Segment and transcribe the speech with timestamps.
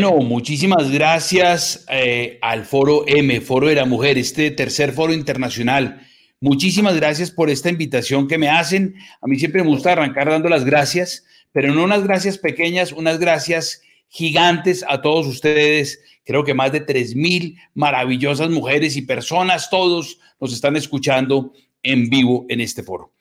[0.00, 6.00] Bueno, muchísimas gracias eh, al Foro M, Foro de la Mujer, este tercer foro internacional.
[6.40, 8.94] Muchísimas gracias por esta invitación que me hacen.
[9.20, 13.18] A mí siempre me gusta arrancar dando las gracias, pero no unas gracias pequeñas, unas
[13.18, 16.00] gracias gigantes a todos ustedes.
[16.24, 22.46] Creo que más de 3.000 maravillosas mujeres y personas, todos nos están escuchando en vivo
[22.48, 23.12] en este foro.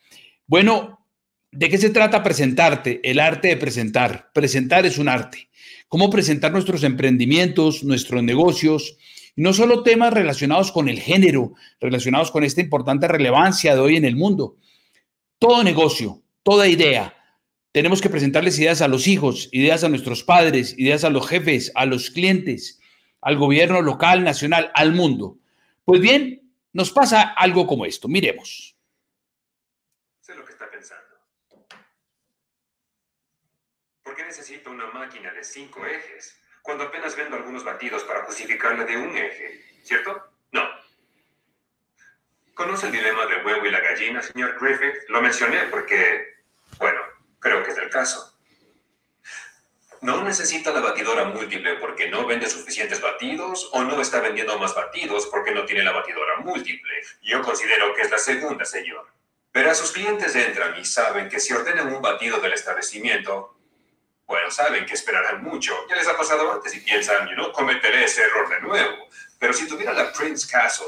[0.48, 1.06] Bueno,
[1.52, 3.02] ¿de qué se trata presentarte?
[3.04, 4.32] El arte de presentar.
[4.34, 5.49] Presentar es un arte.
[5.90, 8.96] Cómo presentar nuestros emprendimientos, nuestros negocios,
[9.36, 13.98] y no solo temas relacionados con el género, relacionados con esta importante relevancia de hoy
[13.98, 14.56] en el mundo.
[15.40, 17.16] Todo negocio, toda idea,
[17.72, 21.72] tenemos que presentarles ideas a los hijos, ideas a nuestros padres, ideas a los jefes,
[21.76, 22.80] a los clientes,
[23.22, 25.38] al gobierno local, nacional, al mundo.
[25.86, 28.08] Pues bien, nos pasa algo como esto.
[28.08, 28.76] Miremos.
[30.22, 31.04] Sé lo que está pensando.
[34.30, 36.40] ¿Por qué necesito una máquina de cinco ejes?
[36.62, 40.24] cuando apenas vendo algunos batidos para justificarle de un eje, ¿cierto?
[40.52, 40.62] No.
[42.54, 45.08] ¿Conoce el dilema del huevo y la gallina, señor Griffith?
[45.08, 46.44] Lo mencioné porque,
[46.78, 47.02] bueno,
[47.40, 48.38] creo que es el caso.
[50.02, 54.76] No necesita la batidora múltiple porque no vende suficientes batidos o no está vendiendo más
[54.76, 56.94] batidos porque no tiene la batidora múltiple.
[57.24, 59.08] Yo considero que es la segunda, señor.
[59.56, 63.59] A sus clientes entran y saben que si ordenan un batido del establecimiento,
[64.30, 65.76] bueno, saben que esperarán mucho.
[65.90, 69.10] Ya les ha pasado antes y piensan, yo no cometeré ese error de nuevo.
[69.40, 70.86] Pero si tuviera la Prince Castle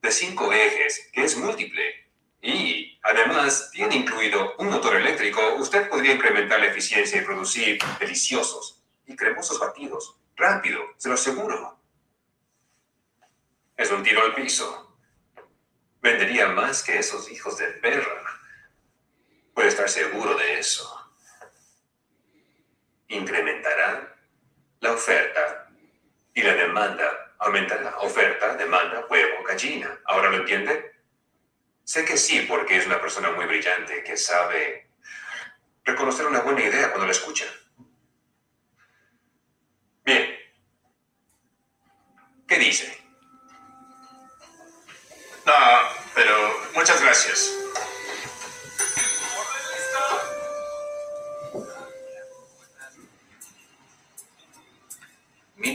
[0.00, 2.08] de cinco ejes, que es múltiple,
[2.40, 8.84] y además tiene incluido un motor eléctrico, usted podría incrementar la eficiencia y producir deliciosos
[9.06, 10.16] y cremosos batidos.
[10.36, 11.80] Rápido, se lo aseguro.
[13.76, 14.96] Es un tiro al piso.
[16.00, 18.40] Vendería más que esos hijos de perra.
[19.52, 20.97] Puede estar seguro de eso
[23.18, 24.14] incrementará
[24.80, 25.68] la oferta
[26.34, 27.98] y la demanda aumentará.
[27.98, 29.98] Oferta, demanda, huevo, gallina.
[30.04, 30.92] ¿Ahora lo entiende?
[31.84, 34.88] Sé que sí, porque es una persona muy brillante que sabe
[35.84, 37.46] reconocer una buena idea cuando la escucha.
[40.04, 40.36] Bien.
[42.46, 42.96] ¿Qué dice?
[45.46, 45.54] No,
[46.14, 47.57] pero muchas gracias.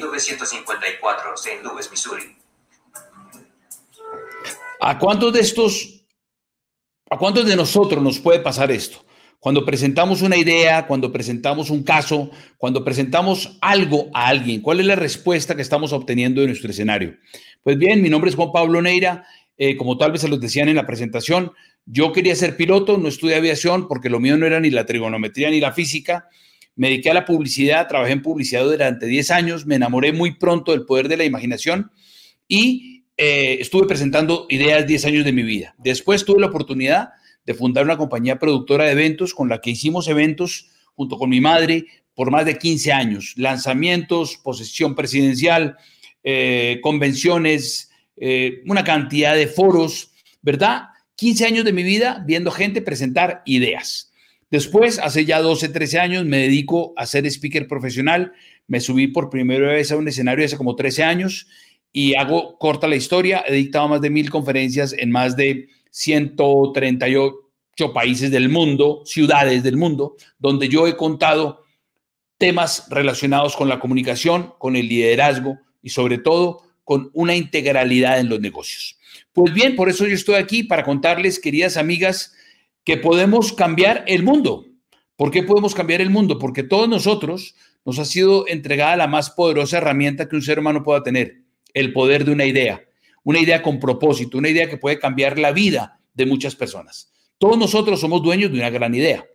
[0.08, 1.64] 1954, St.
[1.64, 2.36] Louis, Missouri.
[4.80, 6.06] ¿A cuántos de estos,
[7.10, 9.06] a cuántos de nosotros nos puede pasar esto?
[9.40, 14.86] Cuando presentamos una idea, cuando presentamos un caso, cuando presentamos algo a alguien, ¿cuál es
[14.86, 17.18] la respuesta que estamos obteniendo de nuestro escenario?
[17.62, 19.26] Pues bien, mi nombre es Juan Pablo Neira.
[19.58, 21.52] Eh, como tal vez se los decían en la presentación,
[21.86, 25.50] yo quería ser piloto, no estudié aviación porque lo mío no era ni la trigonometría
[25.50, 26.30] ni la física.
[26.76, 30.72] Me dediqué a la publicidad, trabajé en publicidad durante 10 años, me enamoré muy pronto
[30.72, 31.92] del poder de la imaginación
[32.48, 35.76] y eh, estuve presentando ideas 10 años de mi vida.
[35.78, 37.10] Después tuve la oportunidad
[37.46, 41.42] de fundar una compañía productora de eventos con la que hicimos eventos junto con mi
[41.42, 41.86] madre
[42.16, 45.78] por más de 15 años, lanzamientos, posesión presidencial,
[46.24, 50.12] eh, convenciones, eh, una cantidad de foros,
[50.42, 50.84] ¿verdad?
[51.16, 54.13] 15 años de mi vida viendo gente presentar ideas.
[54.54, 58.34] Después, hace ya 12, 13 años, me dedico a ser speaker profesional.
[58.68, 61.48] Me subí por primera vez a un escenario hace como 13 años
[61.92, 63.44] y hago corta la historia.
[63.48, 67.34] He dictado más de mil conferencias en más de 138
[67.96, 71.64] países del mundo, ciudades del mundo, donde yo he contado
[72.38, 78.30] temas relacionados con la comunicación, con el liderazgo y sobre todo con una integralidad en
[78.30, 79.00] los negocios.
[79.32, 82.36] Pues bien, por eso yo estoy aquí para contarles, queridas amigas,
[82.84, 84.66] que podemos cambiar el mundo.
[85.16, 86.40] ¿Por qué podemos cambiar el mundo?
[86.40, 87.56] Porque todos nosotros
[87.86, 91.44] nos ha sido entregada la más poderosa herramienta que un ser humano pueda tener,
[91.74, 92.84] el poder de una idea,
[93.24, 97.12] una idea con propósito, una idea que puede cambiar la vida de muchas personas.
[97.38, 99.26] Todos nosotros somos dueños de una gran idea.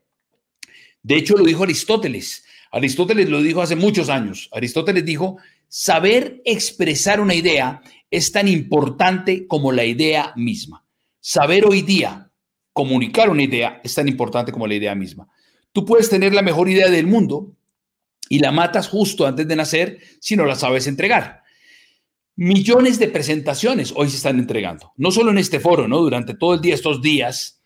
[1.02, 2.44] De hecho, lo dijo Aristóteles.
[2.70, 4.48] Aristóteles lo dijo hace muchos años.
[4.52, 5.38] Aristóteles dijo,
[5.68, 10.84] saber expresar una idea es tan importante como la idea misma.
[11.20, 12.27] Saber hoy día
[12.78, 15.26] comunicar una idea es tan importante como la idea misma.
[15.72, 17.56] Tú puedes tener la mejor idea del mundo
[18.28, 21.42] y la matas justo antes de nacer si no la sabes entregar.
[22.36, 25.98] Millones de presentaciones hoy se están entregando, no solo en este foro, ¿no?
[25.98, 27.60] Durante todo el día, estos días,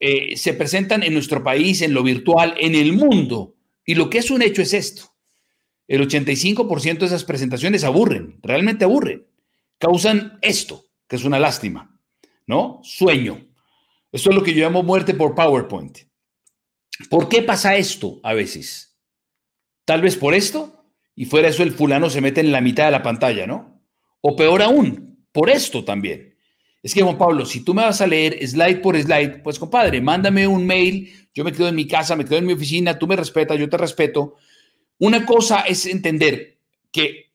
[0.00, 3.56] eh, se presentan en nuestro país, en lo virtual, en el mundo.
[3.84, 5.12] Y lo que es un hecho es esto.
[5.86, 9.26] El 85% de esas presentaciones aburren, realmente aburren.
[9.76, 12.00] Causan esto, que es una lástima,
[12.46, 12.80] ¿no?
[12.82, 13.45] Sueño,
[14.16, 15.98] esto es lo que yo llamo muerte por PowerPoint.
[17.10, 18.98] ¿Por qué pasa esto a veces?
[19.84, 20.84] Tal vez por esto,
[21.14, 23.82] y fuera eso el fulano se mete en la mitad de la pantalla, ¿no?
[24.20, 26.34] O peor aún, por esto también.
[26.82, 30.00] Es que, Juan Pablo, si tú me vas a leer slide por slide, pues compadre,
[30.00, 33.06] mándame un mail, yo me quedo en mi casa, me quedo en mi oficina, tú
[33.06, 34.36] me respetas, yo te respeto.
[34.98, 36.58] Una cosa es entender
[36.90, 37.32] que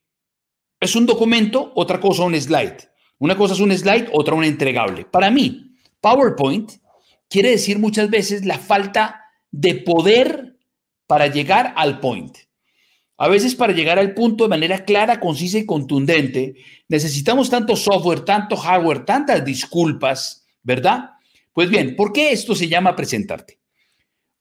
[0.80, 2.78] es un documento, otra cosa un slide.
[3.20, 5.06] Una cosa es un slide, otra un entregable.
[5.06, 5.71] Para mí,
[6.02, 6.72] PowerPoint
[7.30, 10.58] quiere decir muchas veces la falta de poder
[11.08, 12.38] para llegar al point.
[13.18, 16.56] A veces para llegar al punto de manera clara, concisa y contundente,
[16.88, 21.12] necesitamos tanto software, tanto hardware, tantas disculpas, ¿verdad?
[21.54, 23.60] Pues bien, ¿por qué esto se llama presentarte?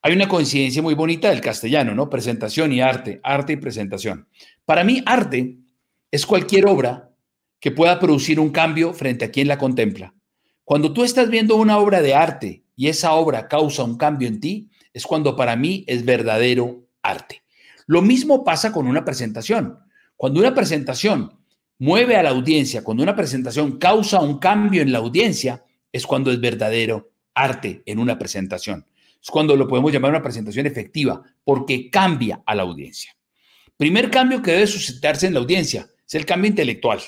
[0.02, 2.08] Hay una coincidencia muy bonita del castellano, ¿no?
[2.08, 4.28] Presentación y arte, arte y presentación.
[4.64, 5.58] Para mí, arte
[6.10, 7.10] es cualquier obra
[7.60, 10.14] que pueda producir un cambio frente a quien la contempla.
[10.70, 14.38] Cuando tú estás viendo una obra de arte y esa obra causa un cambio en
[14.38, 17.42] ti, es cuando para mí es verdadero arte.
[17.88, 19.80] Lo mismo pasa con una presentación.
[20.14, 21.40] Cuando una presentación
[21.80, 26.30] mueve a la audiencia, cuando una presentación causa un cambio en la audiencia, es cuando
[26.30, 28.86] es verdadero arte en una presentación.
[29.20, 33.16] Es cuando lo podemos llamar una presentación efectiva, porque cambia a la audiencia.
[33.76, 37.00] Primer cambio que debe suscitarse en la audiencia es el cambio intelectual.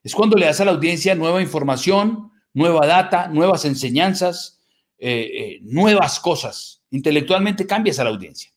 [0.00, 4.60] Es cuando le das a la audiencia nueva información, nueva data, nuevas enseñanzas,
[4.98, 6.82] eh, eh, nuevas cosas.
[6.90, 8.50] Intelectualmente cambias a la audiencia.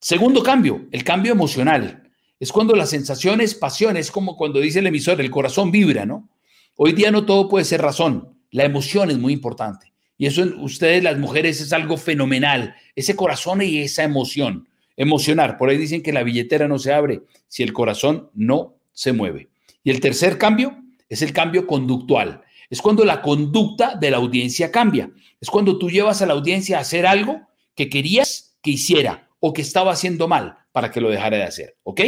[0.00, 2.10] Segundo cambio, el cambio emocional.
[2.40, 6.30] Es cuando las sensaciones, pasiones, como cuando dice el emisor, el corazón vibra, ¿no?
[6.74, 8.38] Hoy día no todo puede ser razón.
[8.50, 9.92] La emoción es muy importante.
[10.16, 12.74] Y eso en ustedes, las mujeres, es algo fenomenal.
[12.96, 14.68] Ese corazón y esa emoción.
[14.96, 15.58] Emocionar.
[15.58, 19.50] Por ahí dicen que la billetera no se abre si el corazón no se mueve.
[19.84, 22.42] Y el tercer cambio es el cambio conductual.
[22.70, 25.10] Es cuando la conducta de la audiencia cambia.
[25.40, 29.52] Es cuando tú llevas a la audiencia a hacer algo que querías que hiciera o
[29.52, 31.76] que estaba haciendo mal para que lo dejara de hacer.
[31.82, 32.00] ¿Ok?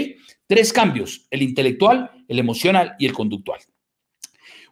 [0.46, 3.60] Tres cambios, el intelectual, el emocional y el conductual.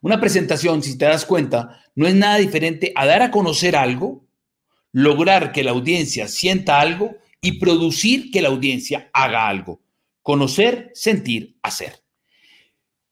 [0.01, 4.25] Una presentación, si te das cuenta, no es nada diferente a dar a conocer algo,
[4.93, 9.83] lograr que la audiencia sienta algo y producir que la audiencia haga algo.
[10.23, 12.00] Conocer, sentir, hacer.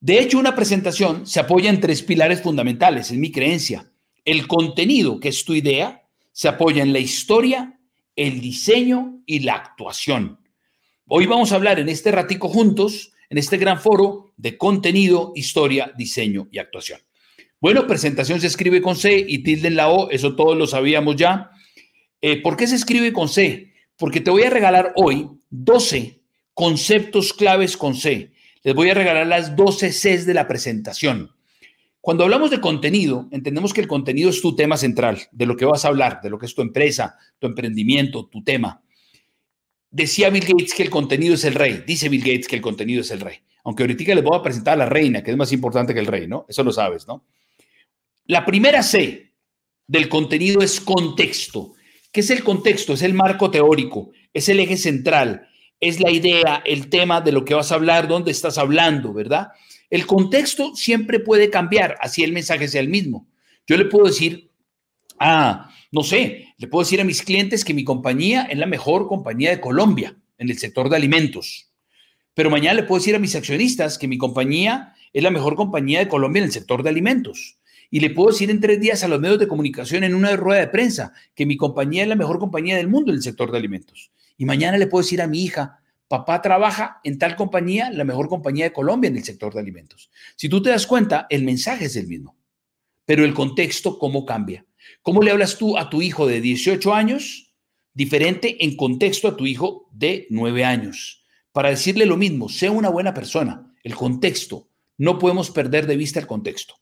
[0.01, 3.91] De hecho, una presentación se apoya en tres pilares fundamentales, en mi creencia.
[4.23, 7.77] El contenido, que es tu idea, se apoya en la historia,
[8.15, 10.39] el diseño y la actuación.
[11.05, 15.91] Hoy vamos a hablar en este ratico juntos, en este gran foro de contenido, historia,
[15.97, 17.01] diseño y actuación.
[17.59, 21.17] Bueno, presentación se escribe con C y tilde en la O, eso todos lo sabíamos
[21.17, 21.51] ya.
[22.21, 23.73] Eh, ¿Por qué se escribe con C?
[23.97, 26.21] Porque te voy a regalar hoy 12
[26.53, 28.31] conceptos claves con C.
[28.63, 31.31] Les voy a regalar las 12 Cs de la presentación.
[32.01, 35.65] Cuando hablamos de contenido, entendemos que el contenido es tu tema central, de lo que
[35.65, 38.81] vas a hablar, de lo que es tu empresa, tu emprendimiento, tu tema.
[39.91, 41.83] Decía Bill Gates que el contenido es el rey.
[41.85, 43.37] Dice Bill Gates que el contenido es el rey.
[43.63, 46.05] Aunque ahorita les voy a presentar a la reina, que es más importante que el
[46.05, 46.45] rey, ¿no?
[46.47, 47.25] Eso lo sabes, ¿no?
[48.25, 49.33] La primera C
[49.87, 51.73] del contenido es contexto.
[52.11, 52.93] ¿Qué es el contexto?
[52.93, 55.48] Es el marco teórico, es el eje central,
[55.79, 59.49] es la idea, el tema de lo que vas a hablar, dónde estás hablando, ¿verdad?
[59.89, 63.27] El contexto siempre puede cambiar, así el mensaje sea el mismo.
[63.65, 64.51] Yo le puedo decir,
[65.19, 69.07] ah, no sé, le puedo decir a mis clientes que mi compañía es la mejor
[69.07, 71.71] compañía de Colombia en el sector de alimentos.
[72.33, 75.99] Pero mañana le puedo decir a mis accionistas que mi compañía es la mejor compañía
[75.99, 77.57] de Colombia en el sector de alimentos.
[77.91, 80.61] Y le puedo decir en tres días a los medios de comunicación en una rueda
[80.61, 83.57] de prensa que mi compañía es la mejor compañía del mundo en el sector de
[83.57, 84.11] alimentos.
[84.39, 88.29] Y mañana le puedo decir a mi hija papá trabaja en tal compañía, la mejor
[88.29, 90.09] compañía de Colombia en el sector de alimentos.
[90.35, 92.35] Si tú te das cuenta, el mensaje es el mismo,
[93.05, 94.65] pero el contexto, ¿cómo cambia?
[95.03, 97.53] ¿Cómo le hablas tú a tu hijo de 18 años
[97.93, 101.25] diferente en contexto a tu hijo de 9 años?
[101.51, 104.69] Para decirle lo mismo, sea una buena persona, el contexto.
[104.97, 106.75] No podemos perder de vista el contexto.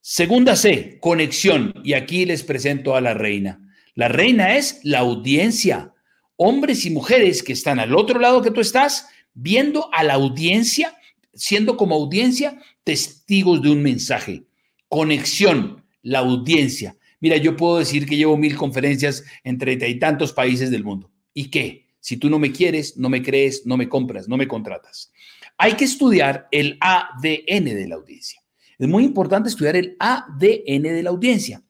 [0.00, 1.72] Segunda C, conexión.
[1.84, 3.74] Y aquí les presento a la reina.
[3.94, 5.94] La reina es la audiencia
[6.42, 10.96] hombres y mujeres que están al otro lado que tú estás, viendo a la audiencia,
[11.34, 14.44] siendo como audiencia testigos de un mensaje.
[14.88, 16.96] Conexión, la audiencia.
[17.20, 21.10] Mira, yo puedo decir que llevo mil conferencias en treinta y tantos países del mundo.
[21.34, 21.88] ¿Y qué?
[22.00, 25.12] Si tú no me quieres, no me crees, no me compras, no me contratas.
[25.58, 28.42] Hay que estudiar el ADN de la audiencia.
[28.78, 31.62] Es muy importante estudiar el ADN de la audiencia.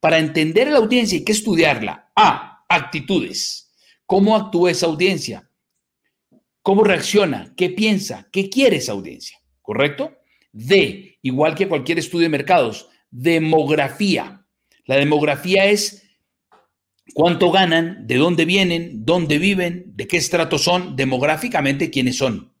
[0.00, 2.10] Para entender a la audiencia hay que estudiarla.
[2.16, 3.69] A, actitudes.
[4.10, 5.48] ¿Cómo actúa esa audiencia?
[6.62, 7.54] ¿Cómo reacciona?
[7.56, 8.26] ¿Qué piensa?
[8.32, 9.38] ¿Qué quiere esa audiencia?
[9.62, 10.18] ¿Correcto?
[10.50, 14.44] D, igual que cualquier estudio de mercados, demografía.
[14.84, 16.02] La demografía es
[17.14, 22.52] cuánto ganan, de dónde vienen, dónde viven, de qué estrato son, demográficamente quiénes son.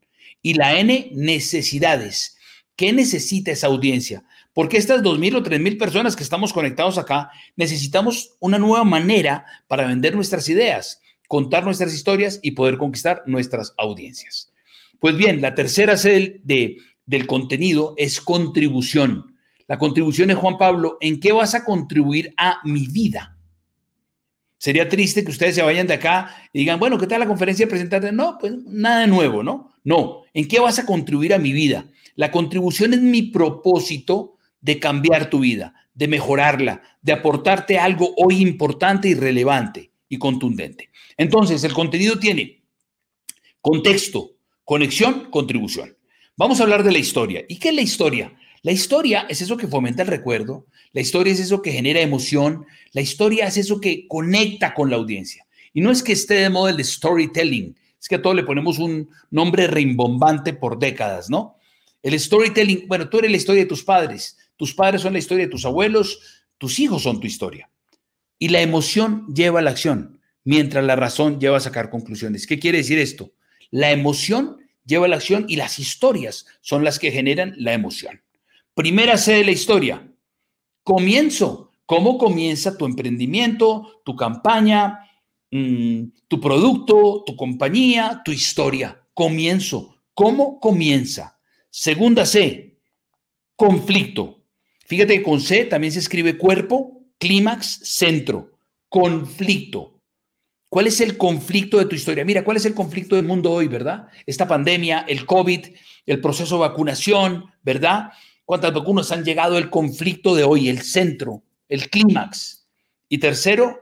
[0.42, 2.38] Y la N, necesidades.
[2.76, 4.22] ¿Qué necesita esa audiencia?
[4.52, 9.88] Porque estas 2.000 o 3.000 personas que estamos conectados acá, necesitamos una nueva manera para
[9.88, 14.52] vender nuestras ideas, contar nuestras historias y poder conquistar nuestras audiencias.
[14.98, 19.36] Pues bien, la tercera sede de, del contenido es contribución.
[19.68, 23.38] La contribución es, Juan Pablo, ¿en qué vas a contribuir a mi vida?
[24.58, 27.64] Sería triste que ustedes se vayan de acá y digan, bueno, ¿qué tal la conferencia
[27.64, 28.10] de presentarte?
[28.10, 29.72] No, pues nada nuevo, ¿no?
[29.84, 31.84] No, ¿en qué vas a contribuir a mi vida?
[32.16, 38.42] La contribución es mi propósito de cambiar tu vida, de mejorarla, de aportarte algo hoy
[38.42, 40.90] importante y relevante y contundente.
[41.16, 42.60] Entonces, el contenido tiene
[43.62, 44.32] contexto,
[44.64, 45.96] conexión, contribución.
[46.36, 47.44] Vamos a hablar de la historia.
[47.48, 48.36] ¿Y qué es la historia?
[48.62, 52.66] La historia es eso que fomenta el recuerdo, la historia es eso que genera emoción,
[52.92, 55.46] la historia es eso que conecta con la audiencia.
[55.72, 58.78] Y no es que esté de moda el storytelling, es que a todo le ponemos
[58.78, 61.56] un nombre rimbombante por décadas, ¿no?
[62.02, 65.46] El storytelling, bueno, tú eres la historia de tus padres, tus padres son la historia
[65.46, 67.70] de tus abuelos, tus hijos son tu historia.
[68.42, 72.46] Y la emoción lleva a la acción, mientras la razón lleva a sacar conclusiones.
[72.46, 73.34] ¿Qué quiere decir esto?
[73.70, 74.56] La emoción
[74.86, 78.22] lleva a la acción y las historias son las que generan la emoción.
[78.74, 80.10] Primera C de la historia.
[80.82, 81.70] Comienzo.
[81.84, 85.00] ¿Cómo comienza tu emprendimiento, tu campaña,
[85.50, 89.06] mm, tu producto, tu compañía, tu historia?
[89.12, 89.96] Comienzo.
[90.14, 91.38] ¿Cómo comienza?
[91.68, 92.78] Segunda C.
[93.54, 94.44] Conflicto.
[94.86, 98.58] Fíjate que con C también se escribe cuerpo, clímax, centro,
[98.88, 100.00] conflicto.
[100.68, 102.24] ¿Cuál es el conflicto de tu historia?
[102.24, 104.08] Mira, ¿cuál es el conflicto del mundo hoy, verdad?
[104.24, 105.66] Esta pandemia, el COVID,
[106.06, 108.12] el proceso de vacunación, ¿verdad?
[108.44, 109.58] ¿Cuántas vacunas han llegado?
[109.58, 112.66] El conflicto de hoy, el centro, el clímax.
[113.08, 113.78] Y tercero,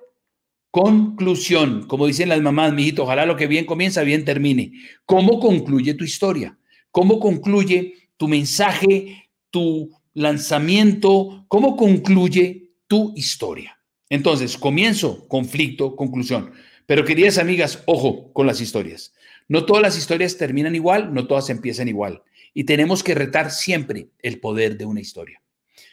[0.71, 1.87] conclusión.
[1.87, 4.73] Como dicen las mamás, mijito, ojalá lo que bien comienza, bien termine.
[5.05, 6.59] ¿Cómo concluye tu historia?
[6.91, 13.79] ¿Cómo concluye tu mensaje, tu lanzamiento, cómo concluye tu historia.
[14.11, 16.53] Entonces, comienzo, conflicto, conclusión.
[16.87, 19.15] Pero queridas amigas, ojo con las historias.
[19.47, 22.23] No todas las historias terminan igual, no todas empiezan igual.
[22.55, 25.43] Y tenemos que retar siempre el poder de una historia.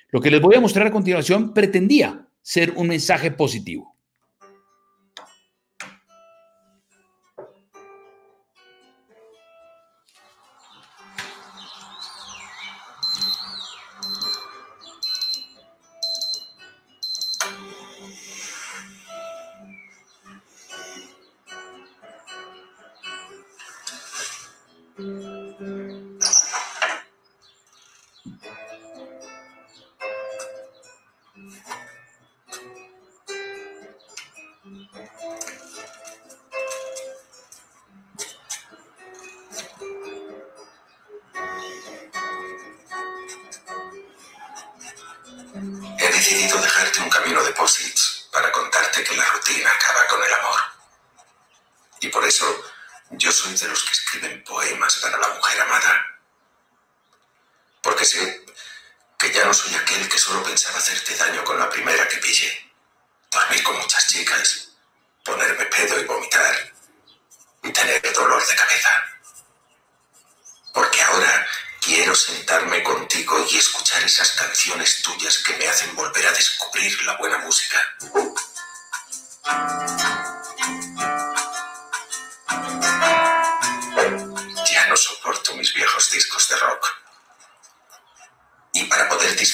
[0.10, 3.95] Lo que les voy a mostrar a continuación pretendía ser un mensaje positivo.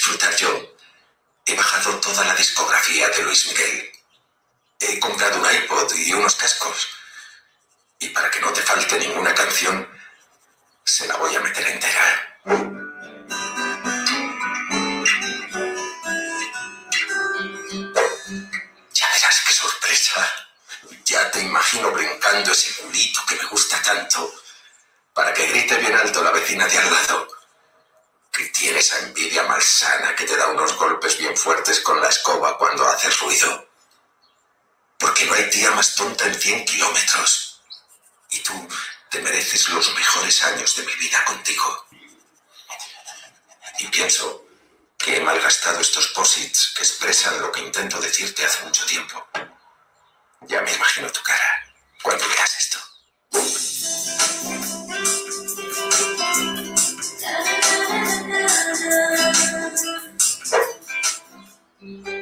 [0.02, 0.76] disfrutar yo.
[1.46, 3.92] He bajado toda la discografía de Luis Miguel.
[4.80, 6.88] He comprado un iPod y unos cascos.
[8.00, 9.88] Y para que no te falte ninguna canción,
[10.82, 12.40] se la voy a meter entera.
[18.92, 20.32] Ya verás qué sorpresa.
[21.04, 24.34] Ya te imagino brincando ese culito que me gusta tanto,
[25.14, 27.41] para que grite bien alto la vecina de al lado
[28.42, 32.58] que tiene esa envidia malsana que te da unos golpes bien fuertes con la escoba
[32.58, 33.68] cuando haces ruido.
[34.98, 37.62] Porque no hay tía más tonta en 100 kilómetros.
[38.30, 38.68] Y tú
[39.10, 41.86] te mereces los mejores años de mi vida contigo.
[43.78, 44.44] Y pienso
[44.98, 49.24] que he malgastado estos posits que expresan lo que intento decirte hace mucho tiempo.
[50.48, 52.78] Ya me imagino tu cara cuando veas esto.
[61.84, 62.21] Mm-hmm.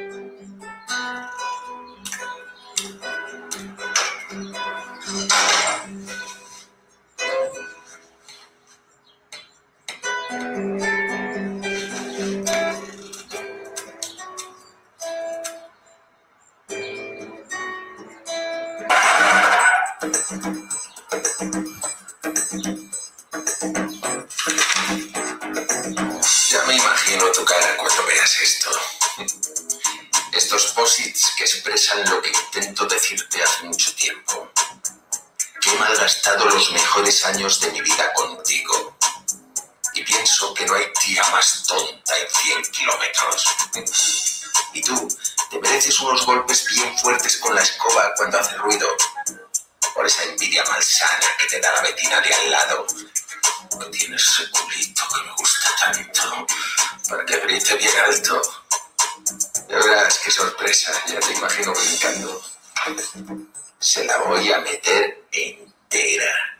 [63.81, 66.59] Se la voy a meter entera.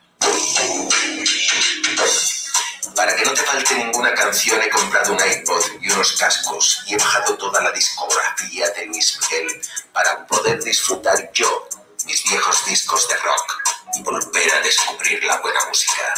[2.96, 6.96] Para que no te falte ninguna canción he comprado un iPod y unos cascos y
[6.96, 9.62] he bajado toda la discografía de Luis Miguel
[9.94, 11.70] para poder disfrutar yo
[12.06, 13.62] mis viejos discos de rock
[13.94, 16.16] y volver a descubrir la buena música.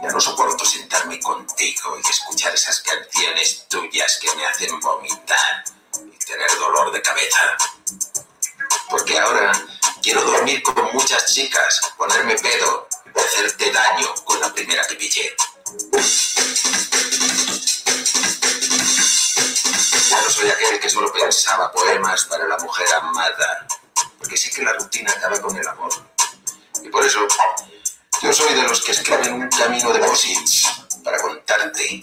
[0.00, 6.18] Ya no soporto sentarme contigo y escuchar esas canciones tuyas que me hacen vomitar y
[6.24, 7.56] tener dolor de cabeza.
[8.90, 9.52] Porque ahora
[10.02, 15.34] quiero dormir con muchas chicas, ponerme pedo, hacerte daño con la primera que pillé.
[20.08, 23.66] Ya no soy aquel que solo pensaba poemas para la mujer amada,
[24.18, 25.92] porque sé que la rutina acaba con el amor.
[26.82, 27.26] Y por eso,
[28.22, 30.68] yo soy de los que escriben un camino de posits
[31.02, 32.00] para contarte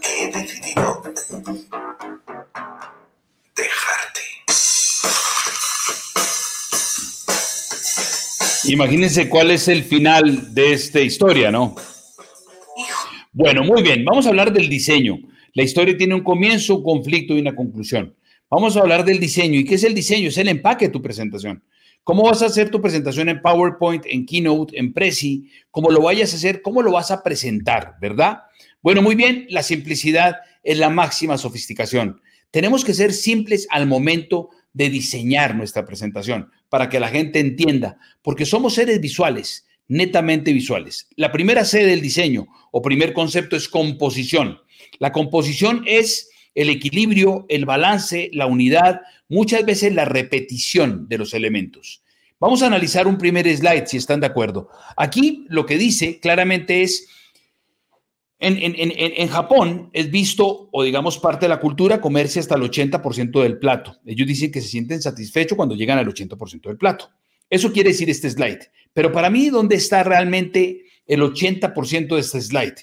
[0.00, 1.02] que he decidido
[3.56, 4.20] dejarte.
[8.64, 11.74] Imagínense cuál es el final de esta historia, ¿no?
[13.32, 15.18] Bueno, muy bien, vamos a hablar del diseño.
[15.52, 18.16] La historia tiene un comienzo, un conflicto y una conclusión.
[18.50, 19.58] Vamos a hablar del diseño.
[19.58, 20.28] ¿Y qué es el diseño?
[20.28, 21.62] Es el empaque de tu presentación.
[22.04, 25.48] ¿Cómo vas a hacer tu presentación en PowerPoint, en Keynote, en Prezi?
[25.70, 26.60] ¿Cómo lo vayas a hacer?
[26.60, 27.94] ¿Cómo lo vas a presentar?
[28.00, 28.42] ¿Verdad?
[28.82, 32.20] Bueno, muy bien, la simplicidad es la máxima sofisticación.
[32.54, 37.98] Tenemos que ser simples al momento de diseñar nuestra presentación para que la gente entienda,
[38.22, 41.08] porque somos seres visuales, netamente visuales.
[41.16, 44.60] La primera C del diseño o primer concepto es composición.
[45.00, 51.34] La composición es el equilibrio, el balance, la unidad, muchas veces la repetición de los
[51.34, 52.04] elementos.
[52.38, 54.68] Vamos a analizar un primer slide, si están de acuerdo.
[54.96, 57.08] Aquí lo que dice claramente es,
[58.44, 62.54] en, en, en, en, Japón es visto, o digamos parte de la cultura, comerse hasta
[62.54, 63.96] el 80% del plato.
[64.04, 67.10] Ellos dicen que se sienten satisfechos cuando llegan al 80% del plato.
[67.48, 68.70] Eso quiere decir este slide.
[68.92, 72.74] Pero para mí, ¿dónde está realmente el 80% de este slide?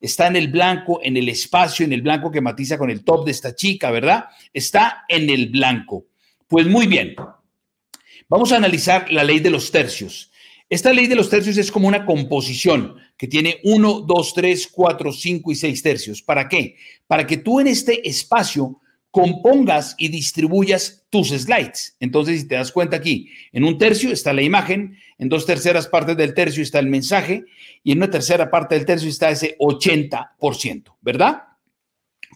[0.00, 3.26] Está en el blanco, en el espacio, en el blanco que matiza con el top
[3.26, 4.24] de esta chica, ¿verdad?
[4.52, 6.06] Está en el blanco.
[6.48, 7.14] Pues muy bien.
[8.28, 10.29] Vamos a analizar la ley de los tercios.
[10.70, 15.12] Esta ley de los tercios es como una composición que tiene 1, 2, 3, 4,
[15.12, 16.22] 5 y 6 tercios.
[16.22, 16.76] ¿Para qué?
[17.08, 18.80] Para que tú en este espacio
[19.10, 21.96] compongas y distribuyas tus slides.
[21.98, 25.88] Entonces, si te das cuenta aquí, en un tercio está la imagen, en dos terceras
[25.88, 27.44] partes del tercio está el mensaje
[27.82, 31.42] y en una tercera parte del tercio está ese 80%, ¿verdad?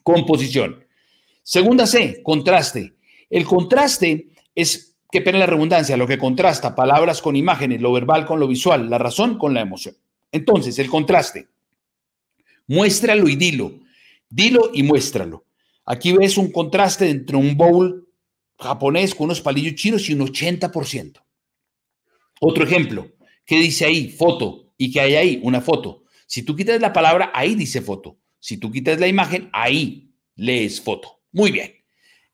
[0.02, 0.84] Composición.
[1.44, 2.94] Segunda C, contraste.
[3.30, 8.26] El contraste es, qué pena la redundancia, lo que contrasta palabras con imágenes, lo verbal
[8.26, 9.94] con lo visual, la razón con la emoción.
[10.32, 11.46] Entonces, el contraste.
[12.66, 13.78] Muéstralo y dilo.
[14.28, 15.44] Dilo y muéstralo.
[15.86, 18.08] Aquí ves un contraste entre un bowl
[18.58, 21.22] japonés con unos palillos chinos y un 80%.
[22.40, 23.12] Otro ejemplo,
[23.46, 24.08] ¿qué dice ahí?
[24.08, 24.72] Foto.
[24.76, 25.40] ¿Y qué hay ahí?
[25.44, 26.06] Una foto.
[26.26, 28.18] Si tú quitas la palabra, ahí dice foto.
[28.40, 31.20] Si tú quitas la imagen, ahí lees foto.
[31.30, 31.83] Muy bien.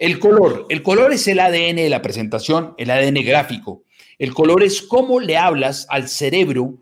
[0.00, 0.64] El color.
[0.70, 3.84] El color es el ADN de la presentación, el ADN gráfico.
[4.18, 6.78] El color es cómo le hablas al cerebro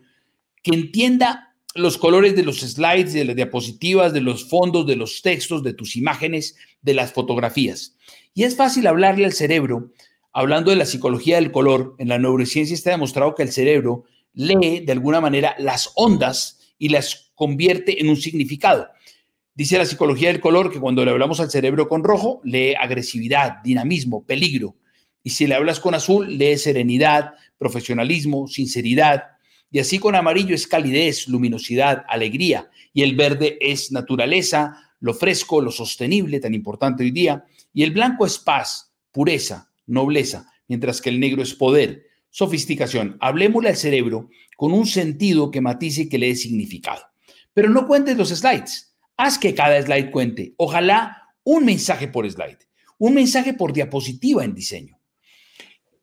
[0.63, 5.21] que entienda los colores de los slides, de las diapositivas, de los fondos, de los
[5.21, 7.97] textos, de tus imágenes, de las fotografías.
[8.33, 9.91] Y es fácil hablarle al cerebro,
[10.31, 14.79] hablando de la psicología del color, en la neurociencia está demostrado que el cerebro lee
[14.85, 18.87] de alguna manera las ondas y las convierte en un significado.
[19.59, 23.61] Dice la psicología del color que cuando le hablamos al cerebro con rojo, lee agresividad,
[23.61, 24.77] dinamismo, peligro.
[25.21, 29.21] Y si le hablas con azul, lee serenidad, profesionalismo, sinceridad,
[29.69, 32.69] y así con amarillo es calidez, luminosidad, alegría.
[32.93, 37.43] Y el verde es naturaleza, lo fresco, lo sostenible, tan importante hoy día.
[37.73, 43.17] Y el blanco es paz, pureza, nobleza, mientras que el negro es poder, sofisticación.
[43.19, 47.01] Hablemosle al cerebro con un sentido que matice y que le dé significado.
[47.53, 48.88] Pero no cuentes los slides.
[49.21, 50.53] Haz que cada slide cuente.
[50.55, 52.59] Ojalá un mensaje por slide,
[52.97, 54.97] un mensaje por diapositiva en diseño.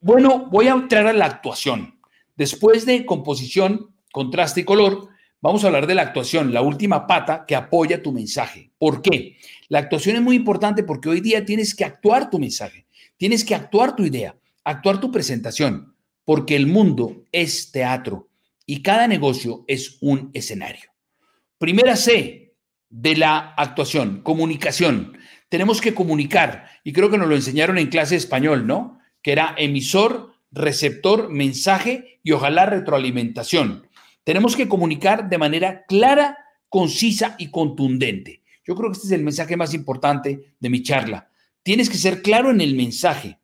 [0.00, 1.98] bueno, voy a entrar a la actuación.
[2.36, 5.08] Después de composición, contraste y color,
[5.40, 8.70] vamos a hablar de la actuación, la última pata que apoya tu mensaje.
[8.76, 9.38] ¿Por qué?
[9.68, 13.54] La actuación es muy importante porque hoy día tienes que actuar tu mensaje, tienes que
[13.54, 18.28] actuar tu idea, actuar tu presentación, porque el mundo es teatro
[18.66, 20.90] y cada negocio es un escenario.
[21.56, 22.45] Primera C
[22.90, 25.18] de la actuación, comunicación.
[25.48, 28.98] Tenemos que comunicar y creo que nos lo enseñaron en clase español, ¿no?
[29.22, 33.86] Que era emisor, receptor, mensaje y ojalá retroalimentación.
[34.24, 38.42] Tenemos que comunicar de manera clara, concisa y contundente.
[38.64, 41.30] Yo creo que este es el mensaje más importante de mi charla.
[41.62, 43.38] Tienes que ser claro en el mensaje,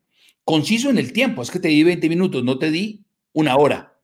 [0.44, 1.42] conciso en el tiempo.
[1.42, 4.00] Es que te di 20 minutos, no te di una hora.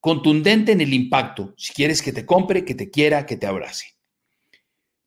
[0.00, 1.54] Contundente en el impacto.
[1.56, 3.97] Si quieres que te compre, que te quiera, que te abrace.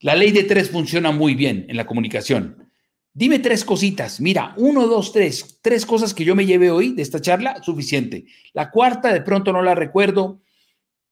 [0.02, 2.72] La ley de tres funciona muy bien en la comunicación.
[3.14, 4.20] Dime tres cositas.
[4.20, 5.60] Mira, uno, dos, tres.
[5.62, 8.26] Tres cosas que yo me lleve hoy de esta charla, suficiente.
[8.54, 10.42] La cuarta, de pronto no la recuerdo.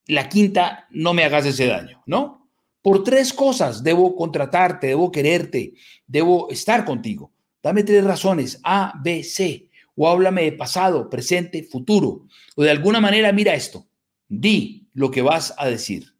[0.07, 2.49] La quinta, no me hagas ese daño, ¿no?
[2.81, 5.73] Por tres cosas debo contratarte, debo quererte,
[6.07, 7.31] debo estar contigo.
[7.61, 12.25] Dame tres razones, A, B, C, o háblame de pasado, presente, futuro.
[12.55, 13.87] O de alguna manera, mira esto,
[14.27, 16.15] di lo que vas a decir.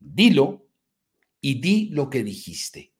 [0.00, 0.61] Dilo
[1.42, 2.92] y di lo que dijiste.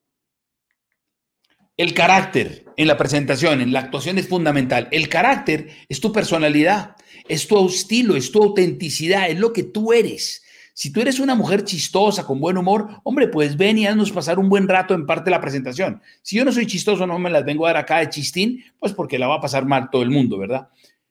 [1.79, 4.89] El carácter en la presentación, en la actuación es fundamental.
[4.93, 6.97] El carácter es tu personalidad,
[7.29, 10.43] es tu estilo, es tu autenticidad, es lo que tú eres.
[10.75, 14.39] Si tú eres una mujer chistosa, con buen humor, hombre, pues ven y haznos pasar
[14.39, 16.03] un buen rato en parte de la presentación.
[16.23, 18.93] Si yo no soy chistoso, no me las vengo a dar acá de chistín, pues
[18.93, 20.69] porque la va a pasar mal todo el mundo, ¿verdad?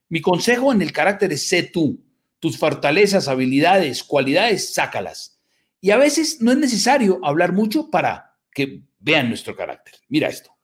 [0.09, 2.03] Mi consejo en el carácter es sé tú.
[2.39, 5.40] Tus fortalezas, habilidades, cualidades, sácalas.
[5.83, 9.95] Y a veces no es necesario hablar mucho para que vean nuestro carácter.
[10.09, 10.55] Mira esto.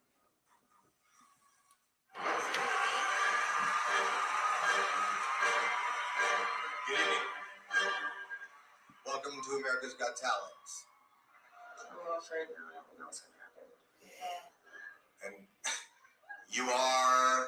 [16.49, 17.47] You are.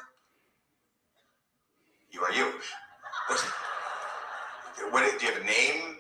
[2.12, 2.46] You are you.
[3.28, 3.44] What's?
[4.92, 5.99] What, do you have a name?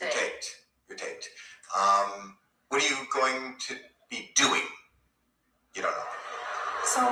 [0.00, 0.56] You're taped.
[0.88, 1.28] You're taped.
[1.76, 2.36] Um,
[2.68, 3.76] what are you going to
[4.10, 4.62] be doing?
[5.74, 6.04] You don't know.
[6.84, 7.02] So,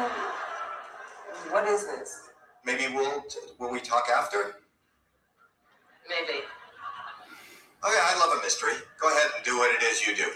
[1.50, 2.20] what is this?
[2.64, 3.24] Maybe we'll
[3.58, 4.56] will we talk after?
[6.08, 6.40] Maybe.
[7.84, 8.72] Okay, I love a mystery.
[9.00, 10.30] Go ahead and do what it is you do.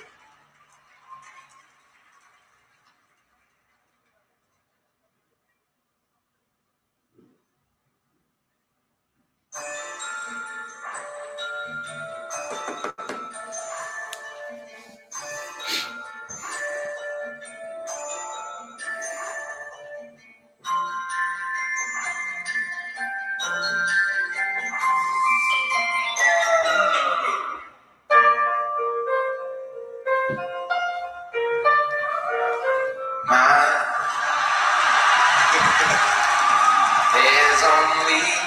[37.15, 38.38] There's only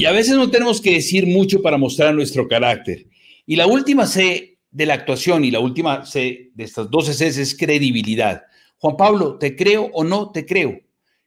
[0.00, 3.06] Y a veces no tenemos que decir mucho para mostrar nuestro carácter.
[3.44, 7.26] Y la última C de la actuación y la última C de estas dos C
[7.26, 8.44] es credibilidad.
[8.78, 10.80] Juan Pablo, ¿te creo o no te creo?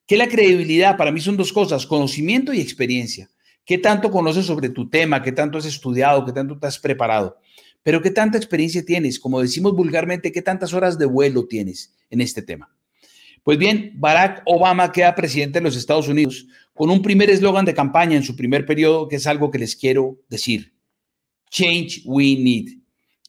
[0.07, 0.97] ¿Qué la credibilidad?
[0.97, 3.29] Para mí son dos cosas, conocimiento y experiencia.
[3.63, 5.21] ¿Qué tanto conoces sobre tu tema?
[5.21, 6.25] ¿Qué tanto has estudiado?
[6.25, 7.37] ¿Qué tanto te has preparado?
[7.83, 9.19] Pero ¿qué tanta experiencia tienes?
[9.19, 12.75] Como decimos vulgarmente, ¿qué tantas horas de vuelo tienes en este tema?
[13.43, 17.73] Pues bien, Barack Obama queda presidente de los Estados Unidos con un primer eslogan de
[17.73, 20.73] campaña en su primer periodo, que es algo que les quiero decir.
[21.49, 22.69] Change we need.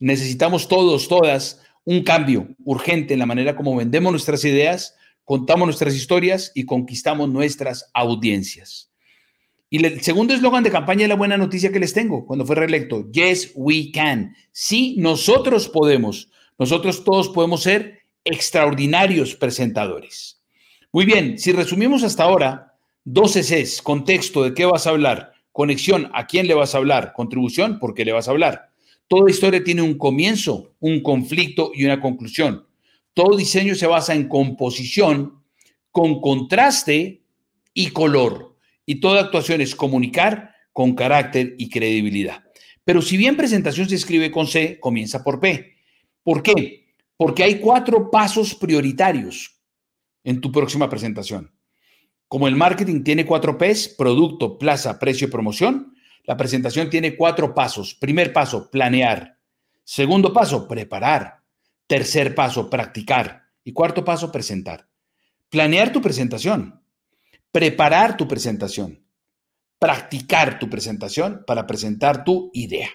[0.01, 5.95] Necesitamos todos, todas, un cambio urgente en la manera como vendemos nuestras ideas, contamos nuestras
[5.95, 8.91] historias y conquistamos nuestras audiencias.
[9.69, 12.55] Y el segundo eslogan de campaña es la buena noticia que les tengo cuando fue
[12.55, 13.11] reelecto.
[13.11, 14.35] Yes, we can.
[14.53, 16.31] Sí, nosotros podemos.
[16.59, 20.43] Nosotros todos podemos ser extraordinarios presentadores.
[20.93, 26.11] Muy bien, si resumimos hasta ahora, dos Cs, contexto de qué vas a hablar, conexión,
[26.15, 28.71] a quién le vas a hablar, contribución, por qué le vas a hablar.
[29.09, 32.67] Toda historia tiene un comienzo, un conflicto y una conclusión.
[33.13, 35.43] Todo diseño se basa en composición,
[35.91, 37.23] con contraste
[37.73, 38.57] y color.
[38.87, 42.43] Y toda actuación es comunicar con carácter y credibilidad.
[42.85, 45.77] Pero si bien presentación se escribe con C, comienza por P.
[46.23, 46.84] ¿Por qué?
[47.17, 49.61] Porque hay cuatro pasos prioritarios
[50.25, 51.55] en tu próxima presentación.
[52.29, 57.55] Como el marketing tiene cuatro P's, producto, plaza, precio y promoción, la presentación tiene cuatro
[57.55, 57.95] pasos.
[57.95, 59.39] Primer paso, planear.
[59.85, 61.43] Segundo paso, preparar.
[61.87, 63.43] Tercer paso, practicar.
[63.63, 64.89] Y cuarto paso, presentar.
[65.51, 66.83] Planear tu presentación.
[67.53, 69.07] Preparar tu presentación.
[69.79, 72.89] Practicar tu presentación para presentar tu idea.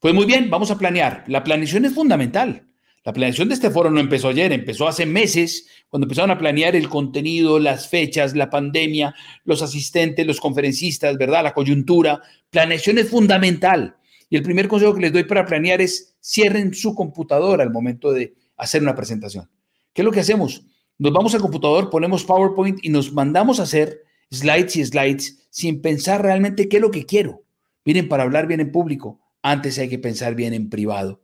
[0.00, 1.24] Pues muy bien, vamos a planear.
[1.28, 2.65] La planeación es fundamental.
[3.06, 6.74] La planeación de este foro no empezó ayer, empezó hace meses, cuando empezaron a planear
[6.74, 9.14] el contenido, las fechas, la pandemia,
[9.44, 11.44] los asistentes, los conferencistas, ¿verdad?
[11.44, 12.20] La coyuntura.
[12.50, 13.94] Planeación es fundamental.
[14.28, 18.10] Y el primer consejo que les doy para planear es cierren su computadora al momento
[18.10, 19.48] de hacer una presentación.
[19.92, 20.64] ¿Qué es lo que hacemos?
[20.98, 25.80] Nos vamos al computador, ponemos PowerPoint y nos mandamos a hacer slides y slides sin
[25.80, 27.44] pensar realmente qué es lo que quiero.
[27.84, 29.20] Vienen para hablar bien en público.
[29.42, 31.20] Antes hay que pensar bien en privado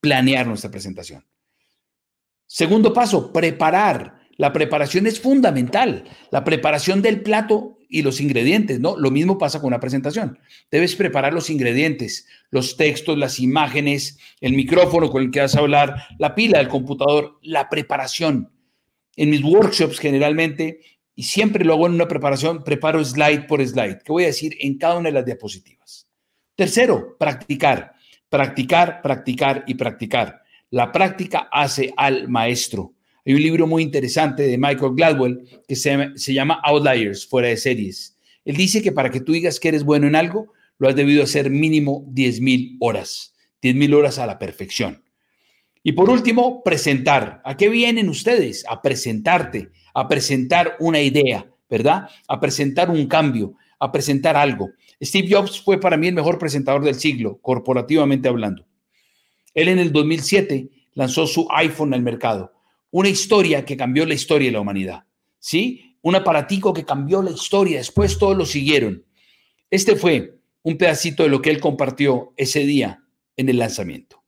[0.00, 1.24] planear nuestra presentación.
[2.46, 4.18] Segundo paso, preparar.
[4.36, 6.04] La preparación es fundamental.
[6.30, 8.96] La preparación del plato y los ingredientes, ¿no?
[8.96, 10.38] Lo mismo pasa con una presentación.
[10.70, 15.58] Debes preparar los ingredientes, los textos, las imágenes, el micrófono con el que vas a
[15.58, 18.50] hablar, la pila del computador, la preparación.
[19.16, 20.80] En mis workshops generalmente,
[21.14, 23.98] y siempre lo hago en una preparación, preparo slide por slide.
[24.02, 26.08] ¿Qué voy a decir en cada una de las diapositivas?
[26.56, 27.92] Tercero, practicar.
[28.30, 30.42] Practicar, practicar y practicar.
[30.70, 32.94] La práctica hace al maestro.
[33.26, 38.16] Hay un libro muy interesante de Michael Gladwell que se, llama Outliers, fuera de series.
[38.44, 41.24] Él dice que para que tú digas que eres bueno en algo, lo has debido
[41.24, 45.02] hacer mínimo 10.000 horas, 10.000 horas a la perfección.
[45.82, 47.42] Y por último, presentar.
[47.44, 48.64] ¿A qué vienen ustedes?
[48.68, 52.08] A presentarte, a presentar una idea, ¿verdad?
[52.28, 54.70] A presentar un cambio, a presentar algo.
[55.02, 58.66] Steve Jobs fue para mí el mejor presentador del siglo, corporativamente hablando.
[59.54, 62.52] Él en el 2007 lanzó su iPhone al mercado,
[62.90, 65.04] una historia que cambió la historia de la humanidad.
[65.38, 65.96] ¿Sí?
[66.02, 69.04] Un aparatico que cambió la historia, después todos lo siguieron.
[69.70, 73.02] Este fue un pedacito de lo que él compartió ese día
[73.36, 74.20] en el lanzamiento.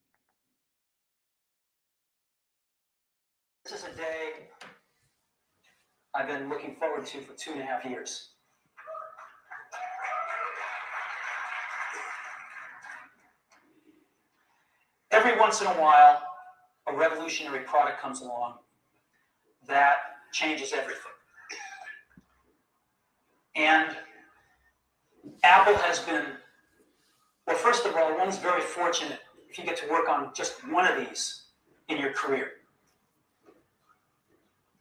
[6.14, 8.31] I've been looking forward to for two and a half years.
[15.12, 16.22] Every once in a while,
[16.88, 18.54] a revolutionary product comes along
[19.68, 19.96] that
[20.32, 21.12] changes everything.
[23.54, 23.96] And
[25.44, 26.24] Apple has been,
[27.46, 30.86] well, first of all, one's very fortunate if you get to work on just one
[30.86, 31.42] of these
[31.88, 32.52] in your career.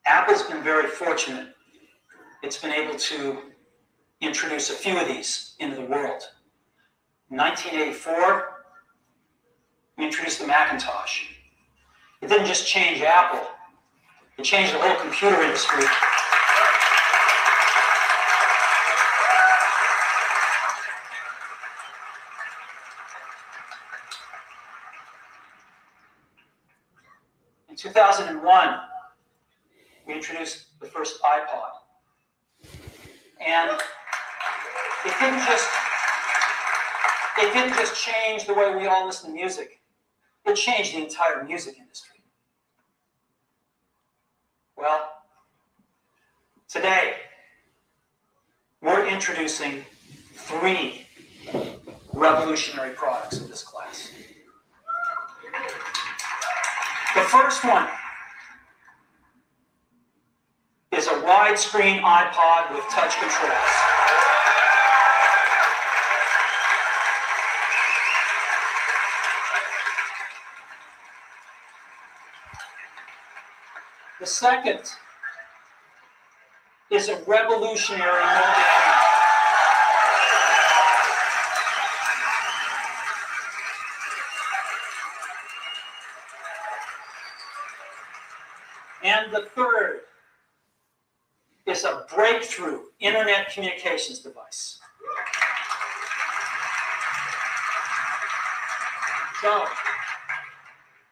[0.06, 1.50] Apple's been very fortunate.
[2.41, 3.39] It's been able to
[4.22, 6.24] introduce a few of these into the world.
[7.30, 8.51] 1984,
[10.02, 11.28] we introduced the Macintosh.
[12.22, 13.48] It didn't just change Apple,
[14.36, 15.84] it changed the whole computer industry.
[27.70, 28.80] In 2001,
[30.08, 32.72] we introduced the first iPod.
[33.40, 33.80] And
[35.06, 35.70] it didn't just
[37.38, 39.81] it didn't just change the way we all listen to music.
[40.52, 42.20] It changed the entire music industry.
[44.76, 45.10] Well,
[46.68, 47.14] today
[48.82, 49.86] we're introducing
[50.34, 51.08] three
[52.12, 54.12] revolutionary products in this class.
[57.16, 57.88] The first one
[60.92, 64.40] is a widescreen iPod with touch controls.
[74.22, 74.82] The second
[76.92, 78.58] is a revolutionary moment.
[89.04, 90.02] And the third
[91.66, 94.80] is a breakthrough internet communications device.
[99.42, 99.66] So,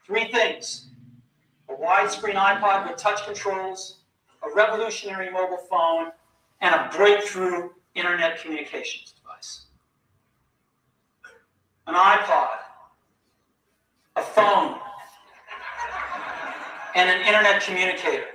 [0.05, 0.88] three things
[1.79, 3.99] widescreen iPod with touch controls,
[4.43, 6.11] a revolutionary mobile phone,
[6.61, 9.65] and a breakthrough internet communications device.
[11.87, 12.49] An iPod,
[14.17, 14.75] a phone,
[16.95, 18.25] and an internet communicator.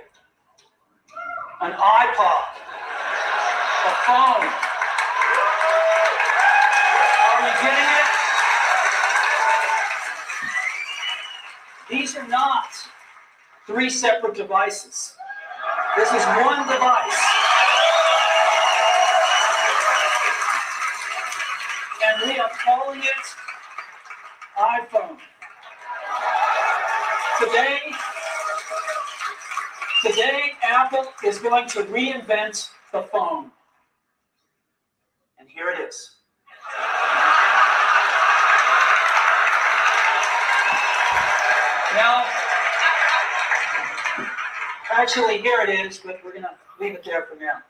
[1.61, 2.45] An iPod,
[3.85, 4.49] a phone.
[7.31, 8.05] Are you getting it?
[11.89, 12.74] These are not
[13.65, 15.15] three separate devices.
[15.95, 17.21] This is one device.
[22.05, 23.25] And we are calling it
[24.59, 25.17] iPhone.
[27.39, 27.79] Today,
[30.03, 33.51] today Apple is going to reinvent the phone.
[35.39, 36.11] And here it is.
[41.95, 42.25] Now,
[44.97, 46.33] actually, here it is, but we're
[46.79, 47.63] leave it there for now.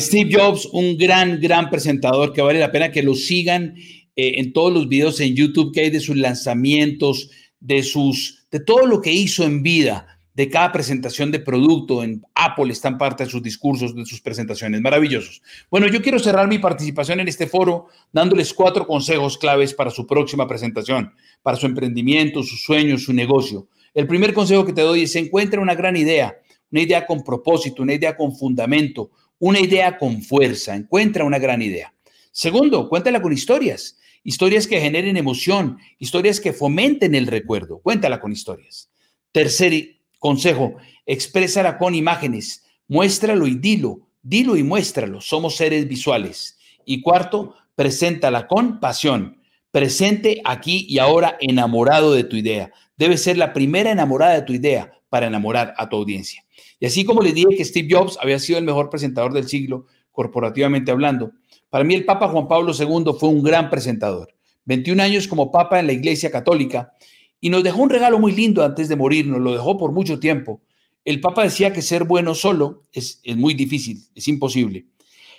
[0.00, 3.74] Steve Jobs, un gran, gran presentador que vale la pena que lo sigan
[4.16, 8.60] eh, en todos los videos en YouTube que hay de sus lanzamientos, de sus, de
[8.60, 13.24] todo lo que hizo en vida, de cada presentación de producto en Apple están parte
[13.24, 15.42] de sus discursos, de sus presentaciones, maravillosos.
[15.70, 20.06] Bueno, yo quiero cerrar mi participación en este foro dándoles cuatro consejos claves para su
[20.06, 23.68] próxima presentación, para su emprendimiento, sus sueños, su negocio.
[23.94, 26.36] El primer consejo que te doy es encuentra una gran idea,
[26.74, 31.62] una idea con propósito, una idea con fundamento, una idea con fuerza, encuentra una gran
[31.62, 31.94] idea.
[32.32, 38.32] Segundo, cuéntala con historias, historias que generen emoción, historias que fomenten el recuerdo, cuéntala con
[38.32, 38.90] historias.
[39.30, 40.74] Tercer consejo,
[41.06, 46.58] exprésala con imágenes, muéstralo y dilo, dilo y muéstralo, somos seres visuales.
[46.84, 52.72] Y cuarto, preséntala con pasión, presente aquí y ahora enamorado de tu idea.
[52.96, 56.44] Debe ser la primera enamorada de tu idea para enamorar a tu audiencia.
[56.80, 59.86] Y así como les dije que Steve Jobs había sido el mejor presentador del siglo,
[60.12, 61.32] corporativamente hablando,
[61.70, 64.34] para mí el Papa Juan Pablo II fue un gran presentador.
[64.66, 66.92] 21 años como Papa en la Iglesia Católica
[67.40, 70.18] y nos dejó un regalo muy lindo antes de morir, nos lo dejó por mucho
[70.18, 70.62] tiempo.
[71.04, 74.86] El Papa decía que ser bueno solo es, es muy difícil, es imposible.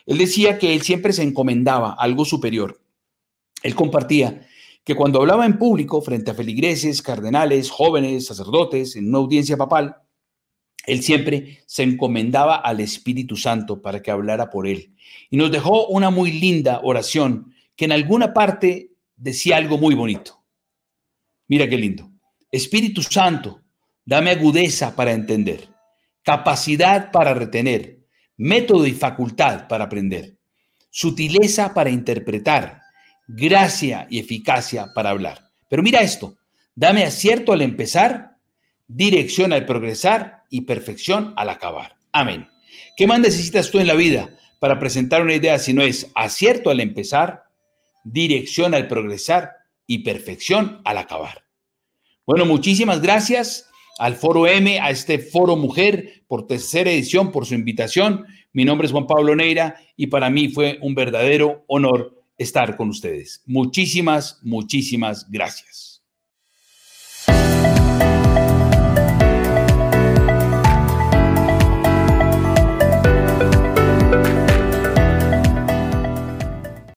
[0.05, 2.79] Él decía que él siempre se encomendaba a algo superior.
[3.63, 4.45] Él compartía
[4.83, 9.95] que cuando hablaba en público frente a feligreses, cardenales, jóvenes, sacerdotes, en una audiencia papal,
[10.87, 14.93] él siempre se encomendaba al Espíritu Santo para que hablara por él.
[15.29, 20.43] Y nos dejó una muy linda oración que en alguna parte decía algo muy bonito.
[21.47, 22.11] Mira qué lindo.
[22.51, 23.61] Espíritu Santo,
[24.05, 25.67] dame agudeza para entender,
[26.23, 27.99] capacidad para retener,
[28.37, 30.37] método y facultad para aprender,
[30.89, 32.81] sutileza para interpretar,
[33.27, 35.49] gracia y eficacia para hablar.
[35.69, 36.37] Pero mira esto,
[36.75, 38.37] dame acierto al empezar,
[38.87, 41.95] dirección al progresar y perfección al acabar.
[42.11, 42.47] Amén.
[42.97, 44.29] ¿Qué más necesitas tú en la vida
[44.59, 47.43] para presentar una idea si no es acierto al empezar,
[48.03, 49.51] dirección al progresar
[49.87, 51.43] y perfección al acabar?
[52.25, 57.53] Bueno, muchísimas gracias al Foro M, a este Foro Mujer por tercera edición, por su
[57.53, 58.25] invitación.
[58.51, 62.89] Mi nombre es Juan Pablo Neira y para mí fue un verdadero honor estar con
[62.89, 63.43] ustedes.
[63.45, 65.94] Muchísimas, muchísimas gracias.